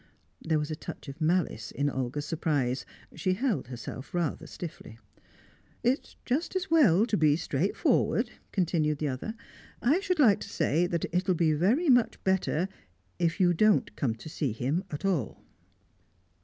There 0.41 0.57
was 0.57 0.71
a 0.71 0.75
touch 0.75 1.07
of 1.09 1.21
malice 1.21 1.69
in 1.69 1.87
Olga's 1.87 2.25
surprise. 2.25 2.87
She 3.13 3.33
held 3.33 3.67
herself 3.67 4.15
rather 4.15 4.47
stiffly. 4.47 4.97
"It's 5.83 6.15
just 6.25 6.55
as 6.55 6.71
well 6.71 7.05
to 7.05 7.15
be 7.15 7.35
straightforward," 7.35 8.31
continued 8.51 8.97
the 8.97 9.09
other. 9.09 9.35
"I 9.79 9.99
should 9.99 10.17
like 10.17 10.39
to 10.39 10.49
say 10.49 10.87
that 10.87 11.05
it'll 11.13 11.35
be 11.35 11.53
very 11.53 11.87
much 11.87 12.17
better 12.23 12.67
if 13.19 13.39
you 13.39 13.53
don't 13.53 13.95
come 13.95 14.15
to 14.15 14.27
see 14.27 14.53
him 14.53 14.83
at 14.89 15.05
all." 15.05 15.43